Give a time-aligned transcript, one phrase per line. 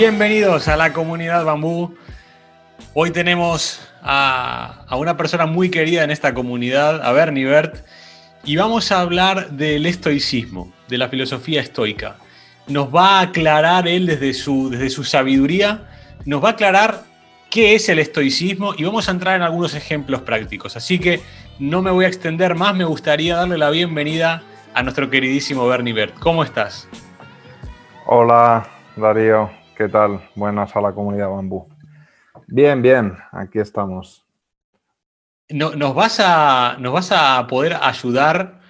[0.00, 1.94] Bienvenidos a la comunidad Bambú.
[2.94, 7.84] Hoy tenemos a, una persona muy querida en esta comunidad, a Bernie Bert,
[8.42, 12.16] y vamos a hablar del estoicismo, de la filosofía estoica.
[12.66, 15.86] Nos va a aclarar él desde su, desde su sabiduría,
[16.24, 17.02] nos va a aclarar
[17.50, 20.78] qué es el estoicismo y vamos a entrar en algunos ejemplos prácticos.
[20.78, 21.20] Así que
[21.58, 25.92] no me voy a extender más, me gustaría darle la bienvenida a nuestro queridísimo Bernie
[25.92, 26.18] Bert.
[26.20, 26.88] ¿Cómo estás?
[28.06, 29.59] Hola, Darío.
[29.80, 30.20] ¿Qué tal?
[30.34, 31.66] Buenas a la comunidad bambú.
[32.48, 34.26] Bien, bien, aquí estamos.
[35.48, 38.60] No, nos, vas a, ¿Nos vas a poder ayudar?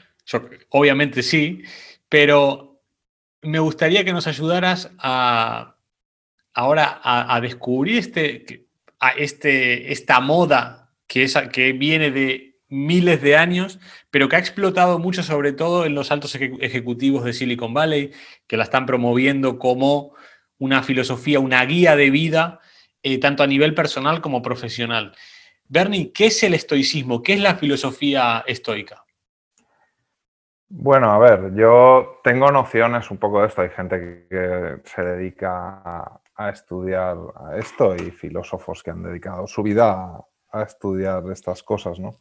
[0.69, 1.65] obviamente sí,
[2.09, 2.80] pero
[3.43, 5.75] me gustaría que nos ayudaras a
[6.55, 8.69] ahora a, descubrir este,
[9.01, 13.80] a este, esta moda que, es, que viene de miles de años,
[14.13, 18.13] pero que ha explotado mucho, sobre todo en los altos ejecutivos de Silicon Valley,
[18.47, 20.15] que la están promoviendo como
[20.61, 22.61] una filosofía, una guía de vida,
[23.03, 25.13] eh, tanto a nivel personal como profesional.
[25.69, 27.23] Bernie, ¿qué es el estoicismo?
[27.23, 29.05] ¿Qué es la filosofía estoica?
[30.69, 33.63] Bueno, a ver, yo tengo nociones un poco de esto.
[33.63, 37.19] Hay gente que se dedica a, estudiar
[37.59, 42.19] esto y filósofos que han dedicado su vida a estudiar estas cosas, ¿no?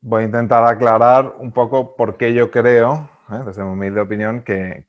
[0.00, 3.42] voy a intentar aclarar un poco por qué yo creo, ¿eh?
[3.44, 4.86] desde mi humilde opinión, que,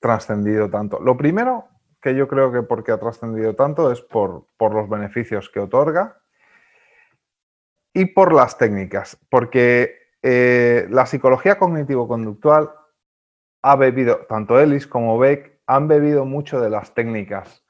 [0.00, 1.00] trascendido tanto.
[1.00, 1.68] Lo primero
[2.00, 6.18] que yo creo que porque ha trascendido tanto es por, los beneficios que otorga
[7.92, 12.70] y por las técnicas, porque eh, la psicología cognitivo-conductual
[13.62, 17.64] ha bebido, tanto Ellis como Beck han bebido mucho de las técnicas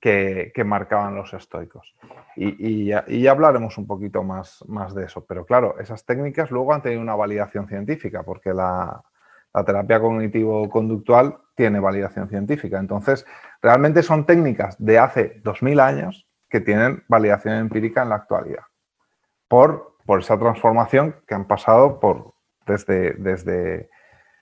[0.00, 1.94] que, marcaban los estoicos.
[2.36, 5.24] Y, ya, hablaremos un poquito más, más de eso.
[5.26, 9.02] Pero claro, esas técnicas luego han tenido una validación científica, porque la,
[9.52, 12.78] terapia cognitivo-conductual tiene validación científica.
[12.78, 13.26] Entonces,
[13.60, 18.64] realmente son técnicas de hace 2000 años que tienen validación empírica en la actualidad,
[19.48, 22.34] por, por esa transformación que han pasado por,
[22.66, 23.90] desde, desde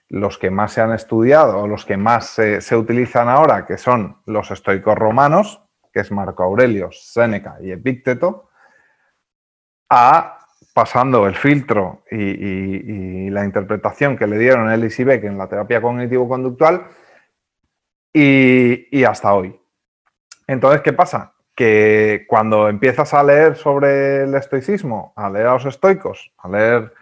[0.08, 4.22] los que más se han estudiado o los que más se, utilizan ahora, que son
[4.26, 8.48] los estoicos romanos, que es Marco Aurelio, Séneca y Epícteto,
[9.90, 10.38] a
[10.78, 16.87] pasando el filtro y, la interpretación que le dieron y Beck en la terapia cognitivo-conductual
[18.12, 19.61] y, y hasta hoy.
[20.47, 21.33] Entonces, ¿qué pasa?
[21.56, 26.94] Que cuando empiezas a leer sobre el estoicismo, a leer a los estoicos, a leer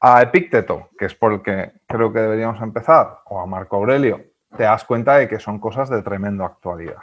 [0.00, 4.20] a Epícteto, que es por el que creo que deberíamos empezar, o a Marco Aurelio,
[4.54, 7.00] te das cuenta de que son cosas de tremenda actualidad.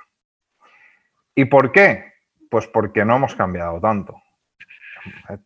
[1.33, 2.13] ¿Y por qué?
[2.51, 4.21] Pues porque no hemos cambiado tanto.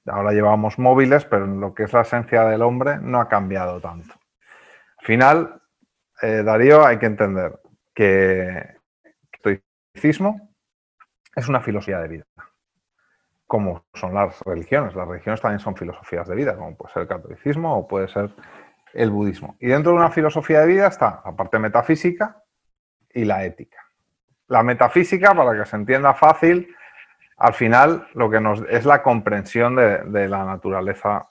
[0.05, 3.79] Ahora llevamos móviles, pero en lo que es la esencia del hombre no ha cambiado
[3.81, 4.13] tanto.
[4.97, 5.61] Al final,
[6.21, 7.59] eh, Darío, hay que entender
[7.93, 8.77] que
[9.43, 10.55] el estoicismo
[11.35, 12.25] es una filosofía de vida
[13.49, 14.95] como son las religiones.
[14.95, 18.29] Las religiones también son filosofías de vida, como puede ser el catolicismo o puede ser
[18.93, 19.57] el budismo.
[19.59, 22.43] Y dentro de una filosofía de vida está la parte metafísica
[23.11, 23.83] y la ética.
[24.49, 26.75] La metafísica, para que se entienda fácil,
[27.39, 31.27] al final lo que nos es la comprensión de, la naturaleza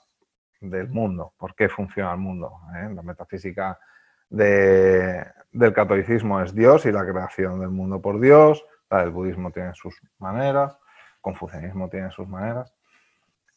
[0.59, 2.51] del mundo, por qué funciona el mundo.
[2.75, 2.89] ¿eh?
[2.93, 3.79] La metafísica
[4.27, 9.73] del catolicismo es Dios y la creación del mundo por Dios, la del budismo tiene
[9.75, 10.75] sus maneras,
[11.21, 12.73] confucianismo tiene sus maneras.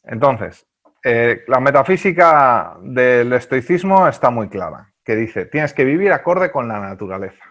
[0.03, 0.67] Entonces,
[1.03, 6.67] eh, la metafísica del estoicismo está muy clara, que dice, tienes que vivir acorde con
[6.67, 7.45] la naturaleza.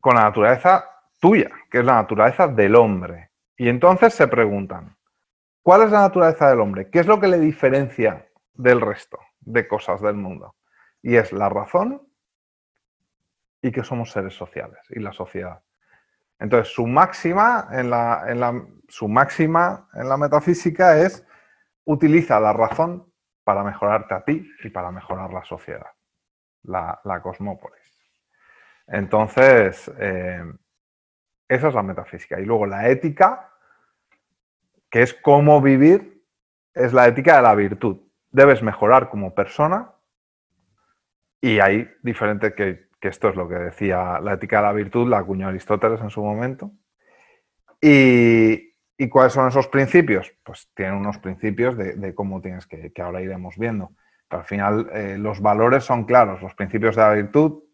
[0.00, 0.93] Con la naturaleza
[1.24, 3.30] tuya, que es la naturaleza del hombre.
[3.56, 4.94] Y entonces se preguntan,
[5.62, 6.90] ¿cuál es la naturaleza del hombre?
[6.90, 10.54] ¿Qué es lo que le diferencia del resto de cosas del mundo?
[11.00, 12.06] Y es la razón
[13.62, 15.62] y que somos seres sociales y la sociedad.
[16.38, 21.26] Entonces, su máxima en la, su máxima en la metafísica es
[21.84, 23.10] utiliza la razón
[23.44, 25.90] para mejorarte a ti y para mejorar la sociedad,
[26.64, 27.80] la, cosmópolis.
[28.86, 30.44] Entonces, eh,
[31.54, 32.40] esa es la metafísica.
[32.40, 33.50] Y luego la ética,
[34.90, 36.22] que es cómo vivir,
[36.74, 37.98] es la ética de la virtud.
[38.30, 39.92] Debes mejorar como persona
[41.40, 45.10] y hay diferentes que que esto es lo que decía la ética de la virtud,
[45.10, 46.70] la acuñó Aristóteles en su momento.
[47.78, 48.72] Y,
[49.10, 50.32] cuáles son esos principios?
[50.42, 53.90] Pues tienen unos principios de, cómo tienes que, que ahora iremos viendo.
[54.26, 57.64] Pero al final eh, los valores son claros, los principios de la virtud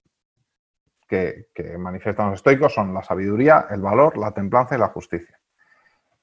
[1.10, 5.38] que, que manifiestan los estoicos son la sabiduría, el valor, la templanza y la justicia.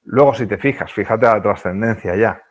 [0.04, 2.42] Luego, si te fijas, fíjate la trascendencia ya.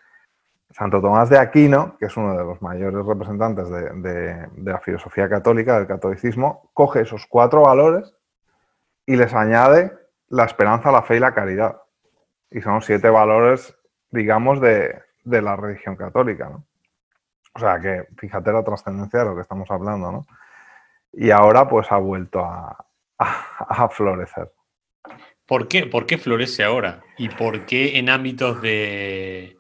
[0.69, 5.77] Santo Tomás de Aquino, que es uno de los mayores representantes de, la filosofía católica,
[5.77, 8.13] del catolicismo, coge esos cuatro valores
[9.07, 9.91] y les añade
[10.27, 11.81] la esperanza, la fe y la caridad.
[12.51, 13.75] Y son siete valores,
[14.11, 16.63] digamos, de, la religión católica, ¿no?
[17.55, 20.27] O sea que fíjate la trascendencia de lo que estamos hablando, ¿no?
[21.19, 22.85] Y ahora pues ha vuelto a,
[23.17, 24.51] a, florecer.
[25.47, 25.87] ¿Por qué?
[25.87, 27.01] ¿Por qué florece ahora?
[27.17, 29.57] ¿Y por qué en ámbitos de,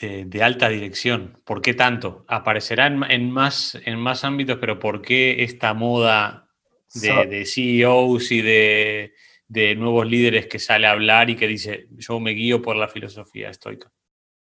[0.00, 1.42] de, alta dirección?
[1.44, 2.24] ¿Por qué tanto?
[2.26, 6.48] Aparecerá en, más, en más ámbitos, pero ¿por qué esta moda
[6.94, 9.12] de, CEOs y de,
[9.46, 12.88] de, nuevos líderes que sale a hablar y que dice, yo me guío por la
[12.88, 13.92] filosofía estoica?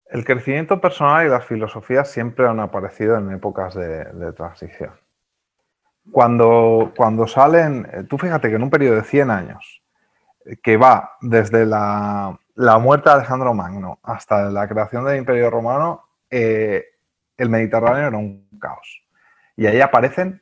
[0.06, 4.94] El crecimiento personal y las filosofías siempre han aparecido en épocas de, transición.
[6.12, 9.82] Cuando, cuando salen, eh, tú fíjate que en un periodo de 100 años,
[10.62, 12.38] que va desde la,
[12.80, 16.86] muerte de Alejandro Magno hasta la creación del Imperio Romano, eh,
[17.38, 19.04] el Mediterráneo era un caos.
[19.58, 20.42] Y ahí aparecen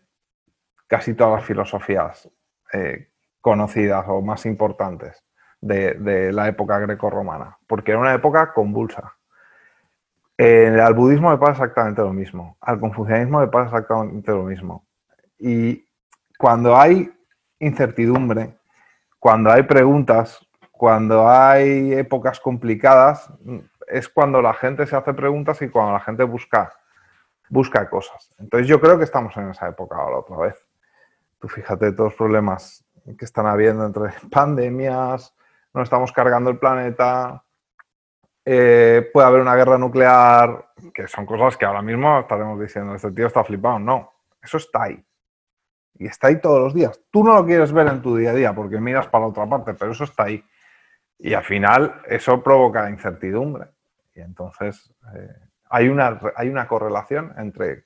[0.88, 2.30] casi todas las filosofías
[2.74, 3.10] eh,
[3.42, 5.24] conocidas o más importantes
[5.62, 9.16] de, la época greco-romana, porque era una época convulsa.
[10.38, 14.83] al budismo le pasa exactamente lo mismo, al confucianismo le pasa exactamente lo mismo.
[15.46, 15.86] Y
[16.38, 17.12] cuando hay
[17.60, 18.58] incertidumbre,
[19.20, 20.40] cuando hay preguntas,
[20.72, 23.30] cuando hay épocas complicadas,
[23.88, 26.72] es cuando la gente se hace preguntas y cuando la gente busca,
[27.50, 28.34] busca cosas.
[28.40, 30.66] Entonces yo creo que estamos en esa época ahora otra vez.
[31.40, 32.86] Tú fíjate todos los problemas
[33.18, 35.36] que están habiendo entre pandemias,
[35.74, 37.44] no estamos cargando el planeta,
[38.46, 43.12] eh, puede haber una guerra nuclear, que son cosas que ahora mismo estaremos diciendo, este
[43.12, 43.78] tío está flipado.
[43.78, 44.10] No,
[44.42, 45.06] eso está ahí.
[45.96, 47.00] Y está ahí todos los días.
[47.12, 49.48] Tú no lo quieres ver en tu día a día porque miras para la otra
[49.48, 50.44] parte, pero eso está ahí.
[51.20, 53.68] Y al final eso provoca incertidumbre.
[54.16, 55.30] Y entonces eh,
[55.70, 57.86] hay, una, hay una correlación entre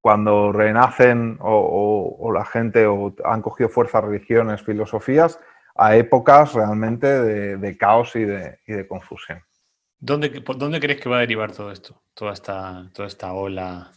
[0.00, 5.38] cuando renacen o, la gente o han cogido fuerza religiones, filosofías,
[5.74, 9.42] a épocas realmente de, caos y de, confusión.
[9.98, 12.02] ¿Dónde, ¿Dónde, crees que va a derivar todo esto?
[12.14, 13.92] Toda esta, toda esta ola.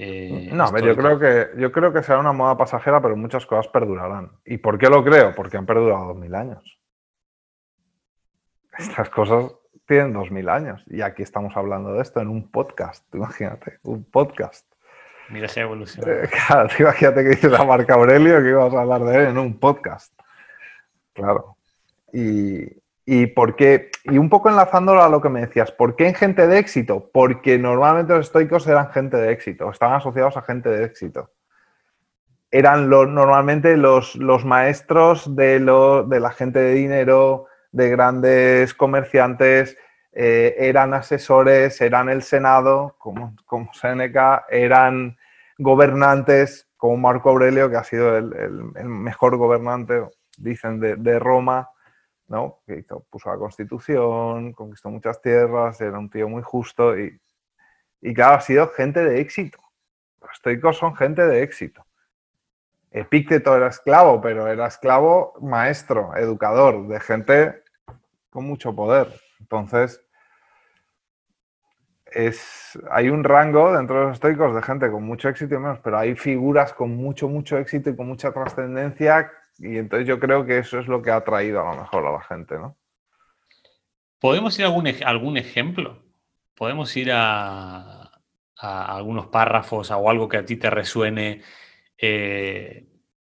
[0.00, 3.66] Eh, no, yo creo, que, yo creo que será una moda pasajera, pero muchas cosas
[3.66, 4.30] perdurarán.
[4.44, 5.34] ¿Y por qué lo creo?
[5.34, 6.78] Porque han perdurado dos mil años.
[8.78, 9.52] Estas cosas
[9.86, 14.04] tienen dos mil años y aquí estamos hablando de esto en un podcast, imagínate, un
[14.04, 14.64] podcast.
[15.30, 16.08] Mira esa evolución.
[16.08, 19.38] Eh, claro, imagínate que dices a Marco Aurelio que ibas a hablar de él en
[19.38, 20.12] un podcast.
[21.12, 21.56] Claro.
[22.12, 22.68] Y,
[23.10, 23.32] y,
[24.04, 27.08] y un poco enlazándolo a lo que me decías, ¿por qué en gente de éxito?
[27.10, 31.30] Porque normalmente los estoicos eran gente de éxito, estaban asociados a gente de éxito.
[32.50, 39.78] Eran normalmente los, los maestros de, de, la gente de dinero, de grandes comerciantes,
[40.12, 45.16] eh, eran asesores, eran el Senado, como, como Seneca, eran
[45.56, 48.52] gobernantes como Marco Aurelio, que ha sido el,
[48.84, 50.02] mejor gobernante,
[50.36, 51.70] dicen, de, Roma,
[52.28, 52.60] ¿no?
[52.66, 57.18] que puso la constitución, conquistó muchas tierras, era un tío muy justo y,
[58.00, 59.58] y claro, ha sido gente de éxito.
[60.20, 61.84] Los estoicos son gente de éxito.
[62.90, 67.62] Epícteto era esclavo, pero era esclavo maestro, educador, de gente
[68.30, 69.08] con mucho poder.
[69.40, 70.02] Entonces,
[72.06, 75.80] es, hay un rango dentro de los estoicos de gente con mucho éxito y menos,
[75.80, 80.46] pero hay figuras con mucho, mucho éxito y con mucha trascendencia y entonces yo creo
[80.46, 82.76] que eso es lo que ha traído a lo mejor a la gente, ¿no?
[84.20, 86.02] ¿Podemos ir a algún, algún ejemplo?
[86.56, 88.10] ¿Podemos ir a,
[88.56, 91.42] algunos párrafos o algo que a ti te resuene
[91.96, 92.88] eh,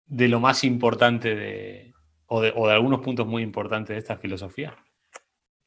[0.07, 1.93] de lo más importante de,
[2.27, 4.75] o de, o de algunos puntos muy importantes de esta filosofía?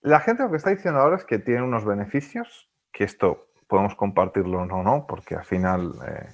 [0.02, 3.96] La gente lo que está diciendo ahora es que tiene unos beneficios que esto podemos
[3.96, 6.28] compartirlo o no, porque al final eh,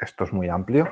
[0.00, 0.88] esto es muy amplio,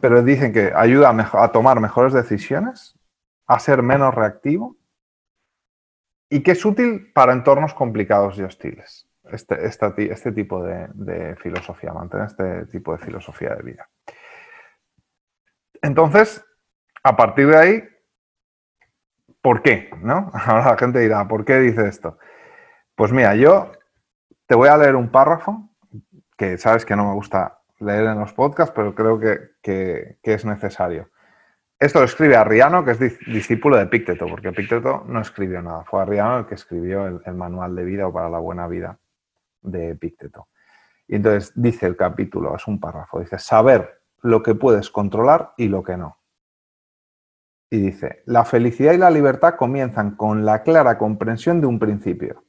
[0.00, 2.98] pero dicen que ayuda a, tomar mejores decisiones,
[3.46, 4.76] a ser menos reactivo
[6.30, 9.08] y que es útil para entornos complicados y hostiles.
[9.30, 13.88] Este, este tipo de, filosofía, mantener este tipo de filosofía de vida.
[15.82, 16.44] Entonces,
[17.02, 17.88] a partir de ahí,
[19.42, 19.90] ¿por qué?
[20.00, 20.30] ¿No?
[20.32, 22.18] Ahora la gente dirá, ¿por qué dice esto?
[22.94, 23.72] Pues mira, yo
[24.46, 25.70] te voy a leer un párrafo
[26.36, 31.10] que sabes que no me gusta leer en los podcasts, pero creo que, es necesario.
[31.78, 35.84] Esto lo escribe Arriano, que es discípulo de Pícteto, porque Pícteto no escribió nada.
[35.84, 38.98] Fue Arriano el que escribió el, manual de vida o para la buena vida
[39.62, 40.48] de Pícteto.
[41.06, 45.68] Y entonces dice el capítulo, es un párrafo, dice, saber lo que puedes controlar y
[45.68, 46.18] lo que no.
[47.70, 52.44] Y dice, la felicidad y la libertad comienzan con la clara comprensión de un principio.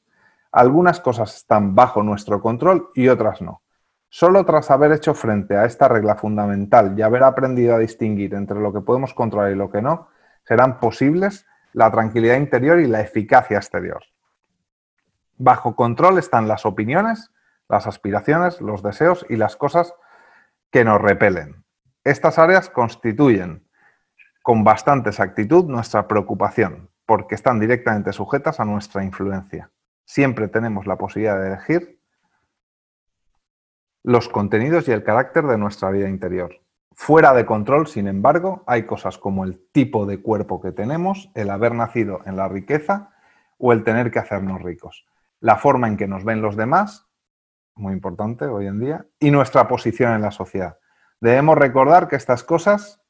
[0.52, 3.62] Algunas cosas están bajo nuestro control y otras no.
[4.10, 8.60] Solo tras haber hecho frente a esta regla fundamental y haber aprendido a distinguir entre
[8.60, 10.10] lo que podemos controlar y lo que no,
[10.44, 14.04] serán posibles la tranquilidad interior y la eficacia exterior.
[15.38, 17.32] Bajo control están las opiniones,
[17.70, 19.94] las aspiraciones, los deseos y las cosas
[20.72, 21.64] que nos repelen.
[22.04, 23.68] Estas áreas constituyen
[24.42, 29.70] con bastante exactitud nuestra preocupación, porque están directamente sujetas a nuestra influencia.
[30.06, 31.99] Siempre tenemos la posibilidad de elegir
[34.04, 36.62] los contenidos y el carácter de nuestra vida interior.
[36.94, 41.50] Fuera de control, sin embargo, hay cosas como el tipo de cuerpo que tenemos, el
[41.50, 43.12] haber nacido en la riqueza
[43.58, 45.06] o el tener que hacernos ricos.
[45.40, 47.08] La forma en que nos ven los demás,
[47.76, 50.78] muy importante hoy en día, y nuestra posición en la sociedad.
[51.22, 53.02] Debemos recordar que estas cosas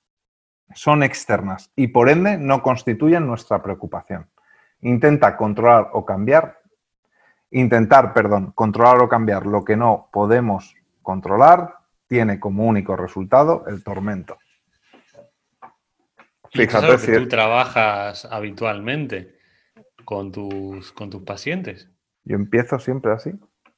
[0.73, 4.29] son externas y por ende no constituyen nuestra preocupación.
[4.81, 6.59] Intenta controlar o cambiar,
[7.51, 10.75] intentar, perdón, controlar o cambiar lo que no podemos
[11.09, 11.73] controlar
[12.05, 14.37] tiene como único resultado el tormento.
[16.51, 19.39] Fíjate si tú trabajas habitualmente
[20.05, 21.89] con tus, con tus pacientes.
[22.23, 23.31] Yo empiezo siempre así.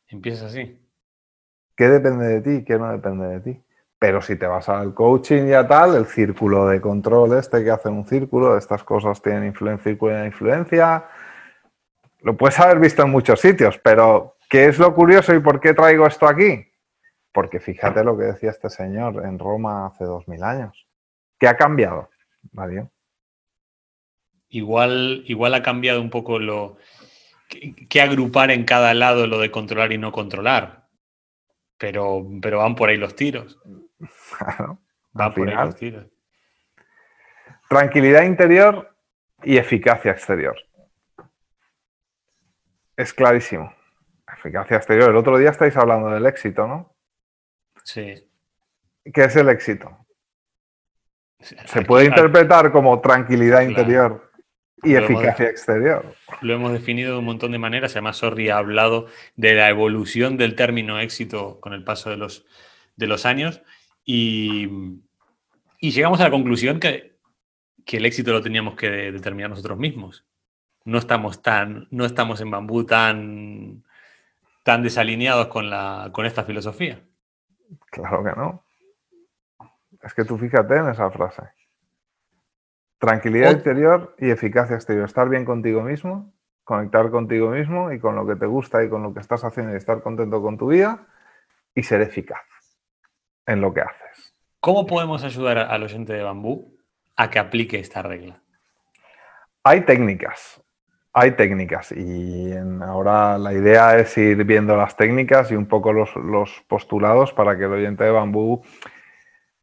[0.10, 0.78] Empieza así.
[1.78, 3.64] ¿Qué depende de ti y qué no depende de ti?
[3.98, 7.72] Pero si te vas al coaching y a tal, el círculo de control este que
[7.72, 11.06] hace un círculo, estas cosas tienen influencia, de influencia,
[12.24, 15.74] lo puedes haber visto en muchos sitios, pero ¿qué es lo curioso y por qué
[15.74, 16.71] traigo esto aquí?
[17.32, 20.88] Porque fíjate lo que decía este señor en Roma hace dos mil años.
[21.40, 22.10] ¿Qué ha cambiado,
[22.52, 22.92] Mario?
[24.50, 26.78] Igual, igual ha cambiado un poco lo
[27.90, 30.88] que agrupar en cada lado lo de controlar y no controlar.
[31.78, 33.60] Pero, pero van por ahí los tiros.
[37.70, 38.96] Tranquilidad interior
[39.44, 40.56] y eficacia exterior.
[42.96, 43.74] Es clarísimo.
[44.38, 45.10] Eficacia exterior.
[45.10, 46.91] El otro día estáis hablando del éxito, ¿no?
[47.84, 48.28] Sí.
[49.14, 49.98] ¿Qué es el éxito?
[51.40, 54.32] Se puede interpretar como tranquilidad interior
[54.84, 56.16] y eficacia exterior.
[56.42, 57.94] Lo hemos definido de un montón de maneras.
[57.94, 62.46] Además, Sorry ha hablado de la evolución del término éxito con el paso de los,
[62.96, 63.62] de los años.
[64.06, 64.70] Y,
[65.80, 67.18] llegamos a la conclusión que,
[67.88, 70.26] el éxito lo teníamos que determinar nosotros mismos.
[70.86, 73.84] No estamos, tan, no estamos en bambú tan,
[74.64, 77.04] tan desalineados con, la, con esta filosofía.
[77.90, 78.64] Claro que no.
[80.02, 81.44] Es que tú fíjate en esa frase.
[82.98, 85.06] Tranquilidad interior y eficacia exterior.
[85.06, 89.04] Estar bien contigo mismo, conectar contigo mismo y con lo que te gusta y con
[89.04, 91.08] lo que estás haciendo y estar contento con tu vida
[91.74, 92.42] y ser eficaz
[93.46, 94.36] en lo que haces.
[94.60, 96.78] ¿Cómo podemos ayudar al oyente de bambú
[97.16, 98.42] a que aplique esta regla?
[99.64, 100.61] Hay técnicas,
[101.14, 106.12] hay técnicas y ahora la idea es ir viendo las técnicas y un poco los,
[106.68, 108.64] postulados para que el oyente de bambú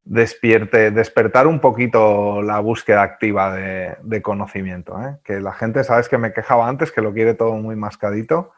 [0.04, 5.00] despierte, despertar un poquito la búsqueda activa de, conocimiento.
[5.02, 5.18] ¿eh?
[5.24, 8.52] Que la gente, sabes que me quejaba antes, que lo quiere todo muy mascadito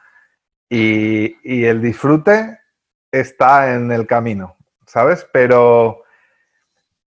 [0.69, 2.59] y, y el disfrute
[3.13, 4.57] está en el camino.
[4.91, 5.27] ¿sabes?
[5.33, 6.03] Pero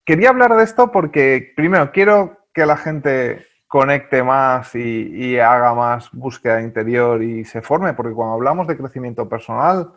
[0.05, 6.11] quería hablar de esto porque, primero, quiero que la gente conecte más y, haga más
[6.11, 9.93] búsqueda interior y se forme, porque cuando hablamos de crecimiento personal,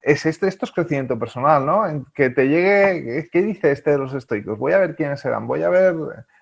[0.00, 1.86] es este, esto es crecimiento personal, ¿no?
[1.86, 4.58] En que te llegue, ¿qué dice este de los estoicos?
[4.58, 5.94] Voy a ver quiénes serán, voy a ver,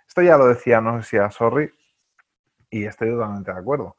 [0.06, 1.68] esto ya lo decía, no sé si a Sorry,
[2.70, 3.96] y estoy totalmente de acuerdo.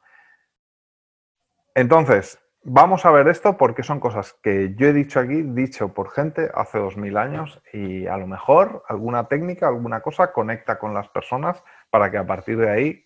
[1.76, 6.12] Entonces, Vamos a ver esto porque son cosas que yo he dicho aquí, dicho por
[6.12, 10.94] gente hace dos mil años y a lo mejor alguna técnica, alguna cosa conecta con
[10.94, 13.06] las personas para que a partir de ahí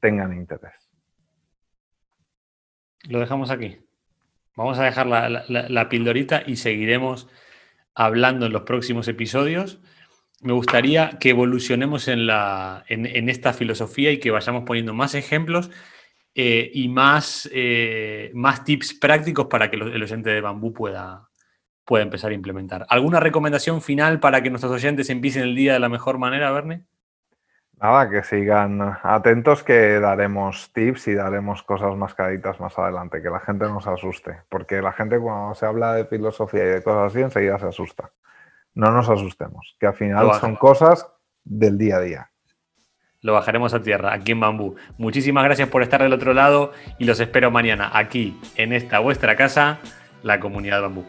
[0.00, 0.90] tengan interés.
[3.08, 3.78] Lo dejamos aquí.
[4.56, 7.28] Vamos a dejar la, pildorita y seguiremos
[7.94, 9.80] hablando en los próximos episodios.
[10.40, 15.70] Me gustaría que evolucionemos en, esta filosofía y que vayamos poniendo más ejemplos
[16.34, 21.28] eh, y más, eh, más tips prácticos para que el oyente de bambú pueda,
[21.84, 22.86] pueda empezar a implementar.
[22.88, 26.84] ¿Alguna recomendación final para que nuestros oyentes empiecen el día de la mejor manera, Verne?
[27.84, 33.28] Nada, que sigan atentos que daremos tips y daremos cosas más caritas más adelante, que
[33.28, 36.82] la gente no se asuste, porque la gente cuando se habla de filosofía y de
[36.82, 38.10] cosas así enseguida se asusta.
[38.72, 41.06] No nos asustemos, que al final son cosas
[41.44, 42.30] del día a día
[43.20, 44.76] lo bajaremos a tierra, aquí en Bambú.
[44.98, 49.34] Muchísimas gracias por estar del otro lado y los espero mañana aquí, en esta vuestra
[49.34, 49.78] casa,
[50.22, 51.06] la comunidad Bambú.